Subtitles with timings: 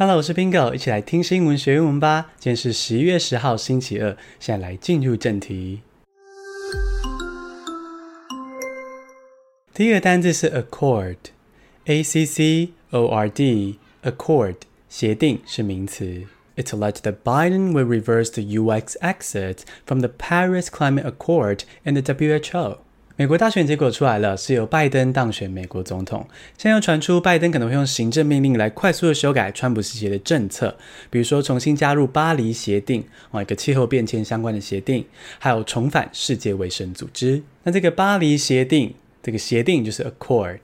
[0.00, 2.30] Hello，我是 Bingo，一起来听新闻学英文吧。
[2.38, 4.16] 今天是十一月十号，星期二。
[4.38, 5.80] 现在来进入正题。
[9.74, 14.54] 第一个单字是 accord，a c c o r d，accord，
[14.88, 16.22] 协定是名词。
[16.54, 18.96] It's alleged that Biden will reverse the U.S.
[19.00, 22.78] exit from the Paris Climate Accord and the WHO.
[23.18, 26.24] 美国大选结果出来了，是由拜登当选美国总统。
[26.56, 30.76] 现在又传出拜登可能会用行政命令来快速的修改川普时期的政策，
[31.10, 35.04] 比如说重新加入巴黎协定啊，一个气候变迁相关的协定，
[35.40, 37.42] 还有重返世界卫生组织。
[37.64, 40.60] 那这个巴黎协定，这个协定就是 accord。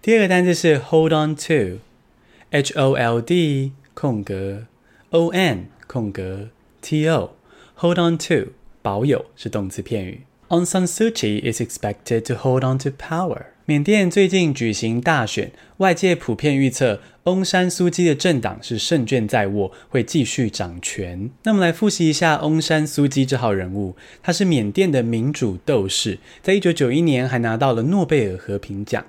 [0.00, 4.64] 第二个单字是 hold on to，H O L D 空格
[5.10, 6.48] O N 空格
[6.80, 10.22] T O，hold on to 保有是动词片语。
[10.50, 13.42] Aung San Suu Kyi is expected to hold on to power。
[13.66, 21.30] 缅甸最近举行大选，外界普遍预测翁山苏姬的政党是胜券在握，会继续掌权。
[21.44, 29.06] 那我们来复习一下翁山苏姬这号人物，他是缅甸的民主斗士，在一九九一年还拿到了诺贝尔和平奖。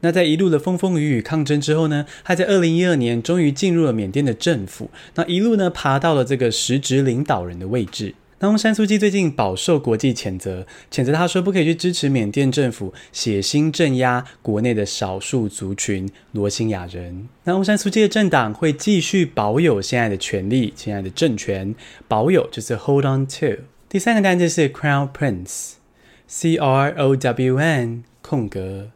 [0.00, 8.16] 那在一路的风风雨雨抗争之后呢，他在二零一二年终于进入了缅甸的政府，那一路呢爬到了这个实职领导人的位置。
[8.42, 17.28] 那翁山苏姬最近饱受国际谴责，谴责他说不可以去支持缅甸政府血腥镇压国内的少数族群罗兴亚人。
[17.44, 21.74] 那翁山苏姬的政党会继续保有现在的权力，现在的政权，
[22.08, 23.62] 保有就是 hold on to。
[23.90, 28.92] 第三个单词是 Crown Prince，C R O W N 空格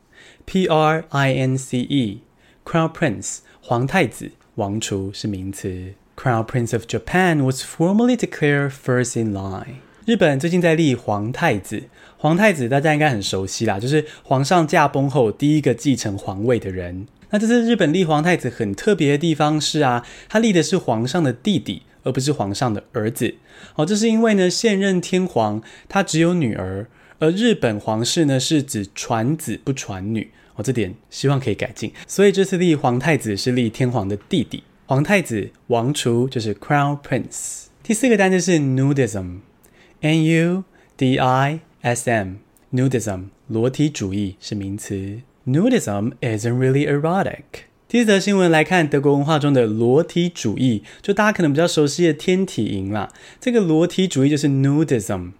[0.47, 5.92] P R I N C E，Crown Prince 皇太子、王储是名词。
[6.17, 9.77] Crown Prince of Japan was formally declared first in line。
[10.07, 11.84] 日本最近在立皇太子，
[12.17, 17.07] 皇太子大家应该很熟悉啦，就是皇上驾崩后第一个继承皇位的人。
[17.31, 23.35] 那这次日本立皇太子很特别的地方是啊，他立的是皇上的弟弟，而不是皇上的儿子。
[23.75, 26.87] 哦，这是因为呢，现任天皇他只有女儿，
[27.19, 30.31] 而日本皇室呢是指传子不传女。
[30.57, 31.92] 哦，这点希望可以改进。
[32.07, 34.63] 所以这次立皇太子是立天皇的弟弟。
[34.86, 37.68] 皇太子、王储就是 Crown Prince。
[37.83, 40.64] 第四个单词是 Nudism，N U
[40.95, 45.22] D I S M，Nudism 裸体主义是名词。
[45.46, 47.45] Nudism isn't really erotic。
[47.89, 53.11] 第一则新闻来看，德国文化中的裸体主义，就大家可能比较熟悉的天体营啦。
[53.40, 55.30] 这个裸体主义就是 Nudism。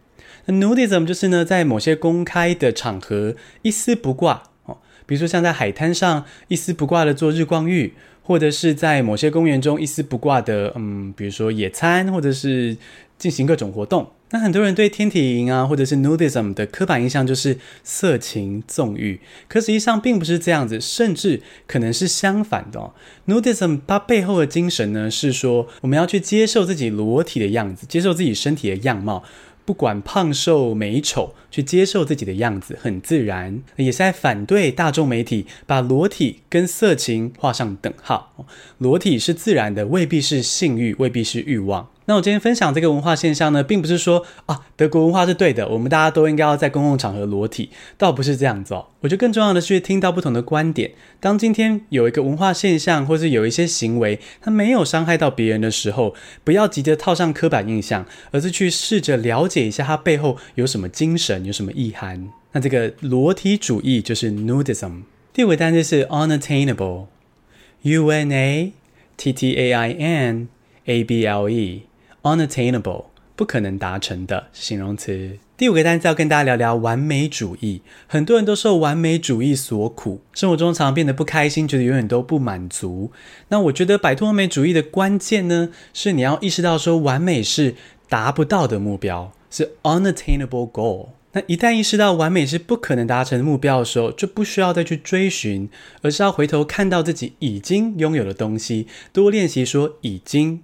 [0.47, 7.93] 那 Nudism 就是呢，在某些公开的场合一丝不挂哦，比如说像在海滩上一丝不挂的做日光浴。
[8.25, 12.77] 或者是在某些公园中一丝不挂的，嗯，比如说野餐，或者是
[13.17, 14.11] 进行各种活动。
[14.31, 22.91] 那很多人对天体营啊，或者是 nudism 的刻板印象就是色情纵欲，可实际上并不是这样子，甚至可能是相反的。
[23.29, 29.23] nudism 它背后的精神呢，是说我们要去接受自己裸体的样子，接受自己身体的样貌。
[29.65, 38.47] 不管胖瘦美丑，去接受自己的样子很自然，也是在反对大众媒体把裸体跟色情画上等号。
[38.79, 41.89] 裸体是自然的，未必是性欲，未必是欲望。
[42.07, 48.89] 那我今天分享这个文化现象呢，并不是说啊，德国文化是对的，我们大家都应该要在公共场合裸体，倒不是这样子哦。
[49.01, 50.93] 我觉得更重要的是听到不同的观点。
[51.19, 62.29] 当今天有一个文化现象，或是有一些行为，它没有伤害到别人的时候，不要急着套上刻板印象，而是去试着了解一下它背后有什么精神，有什么意涵。
[62.53, 65.05] 那这个裸体主义就是 nudism。
[65.33, 68.73] 第五个单词是 unattainable，U N A
[69.17, 70.49] T T A I N
[70.85, 71.85] A B L E。
[72.25, 73.05] Unattainable
[73.37, 75.39] 不可能达成的形容词。
[75.59, 77.83] 第五个单词要跟大家聊聊完美主义。
[78.07, 83.13] 很多人都受完美主义所苦，生活中常变得不开心，觉得永远都不满足。
[83.49, 87.75] 那我觉得摆脱完美主义的关键呢，是你要意识到说完美是
[88.09, 91.09] 达不到的目标，是 unattainable goal。
[91.33, 95.69] 那一旦意识到完美是不可能达成的目标的时候，就不需要再去追寻，
[96.01, 100.63] 而是要回头看到自己已经拥有的东西，多练习说已经。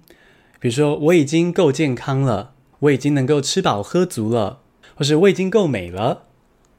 [0.61, 4.59] 比如说，我已经够健康了，我已经能够吃饱喝足了，
[4.93, 6.25] 或是我已经够美了。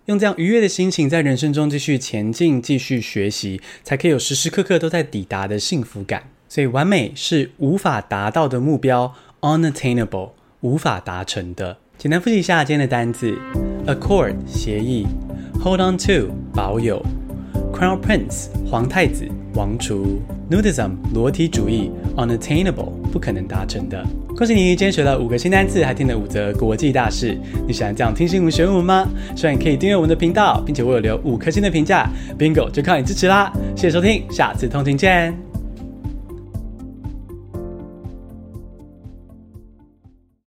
[0.04, 6.30] 用这样愉悦的心情，在人生中继续前进，继续学习，才可以有时时刻刻都在抵达的幸福感。
[6.48, 10.30] 所以，完美是无法达到的目标，unattainable，
[10.60, 11.78] 无法达成的。
[11.98, 13.36] 简单复习一下今天的单字
[13.88, 15.08] ：accord 协议
[15.60, 17.04] ，hold on to 保有
[17.72, 19.28] ，crown prince 皇太子。
[19.54, 20.20] 王厨
[20.50, 24.04] ，nudism 裸体主义，unattainable 不可能达成的。
[24.36, 27.38] 恭喜你，今天学了五个新单词，还听了五则国际大事。
[27.66, 29.06] 你喜欢这样听新闻学英文吗？
[29.36, 32.08] 希望你可以订阅我们的频道，并且为我留五颗星的评价。
[32.38, 33.52] Bingo 就靠你支持啦！
[33.76, 35.51] 谢谢收听，下次通勤见。